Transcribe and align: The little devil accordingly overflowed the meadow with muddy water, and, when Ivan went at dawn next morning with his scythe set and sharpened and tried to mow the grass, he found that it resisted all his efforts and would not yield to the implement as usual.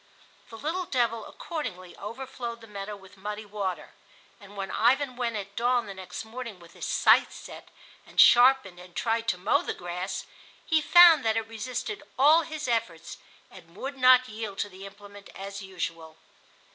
The 0.49 0.57
little 0.57 0.87
devil 0.87 1.27
accordingly 1.27 1.95
overflowed 1.95 2.61
the 2.61 2.65
meadow 2.65 2.95
with 2.97 3.17
muddy 3.17 3.45
water, 3.45 3.91
and, 4.39 4.57
when 4.57 4.71
Ivan 4.71 5.15
went 5.15 5.35
at 5.35 5.55
dawn 5.55 5.85
next 5.95 6.25
morning 6.25 6.59
with 6.59 6.73
his 6.73 6.87
scythe 6.87 7.31
set 7.31 7.69
and 8.07 8.19
sharpened 8.19 8.79
and 8.79 8.95
tried 8.95 9.27
to 9.27 9.37
mow 9.37 9.61
the 9.61 9.75
grass, 9.75 10.25
he 10.65 10.81
found 10.81 11.23
that 11.23 11.37
it 11.37 11.47
resisted 11.47 12.01
all 12.17 12.41
his 12.41 12.67
efforts 12.67 13.19
and 13.51 13.75
would 13.75 13.95
not 13.95 14.27
yield 14.27 14.57
to 14.65 14.69
the 14.69 14.87
implement 14.87 15.29
as 15.35 15.61
usual. 15.61 16.17